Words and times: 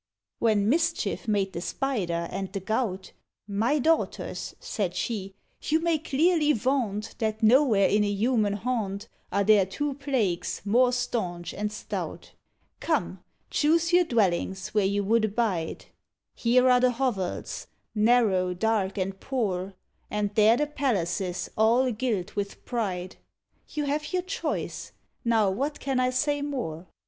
When 0.39 0.67
Mischief 0.67 1.27
made 1.27 1.53
the 1.53 1.61
Spider 1.61 2.27
and 2.31 2.51
the 2.51 2.59
Gout, 2.59 3.11
"My 3.47 3.77
daughters," 3.77 4.55
said 4.59 4.95
she, 4.95 5.35
"you 5.61 5.79
may 5.79 5.99
clearly 5.99 6.53
vaunt 6.53 7.13
That 7.19 7.43
nowhere 7.43 7.87
in 7.87 8.03
a 8.03 8.09
human 8.11 8.53
haunt 8.53 9.07
Are 9.31 9.43
there 9.43 9.63
two 9.67 9.93
plagues 9.93 10.63
more 10.65 10.91
staunch 10.91 11.53
and 11.53 11.71
stout; 11.71 12.31
Come, 12.79 13.23
choose 13.51 13.93
your 13.93 14.05
dwellings 14.05 14.69
where 14.69 14.87
you 14.87 15.03
would 15.03 15.25
abide: 15.25 15.85
Here 16.33 16.67
are 16.67 16.79
the 16.79 16.93
hovels 16.93 17.67
narrow, 17.93 18.55
dark, 18.55 18.97
and 18.97 19.19
poor, 19.19 19.75
And 20.09 20.33
there 20.33 20.57
the 20.57 20.65
palaces 20.65 21.47
all 21.55 21.91
gilt 21.91 22.35
with 22.35 22.65
pride, 22.65 23.17
You 23.69 23.83
have 23.83 24.11
your 24.11 24.23
choice 24.23 24.93
now, 25.23 25.51
what 25.51 25.79
can 25.79 25.99
I 25.99 26.09
say 26.09 26.41
more? 26.41 26.87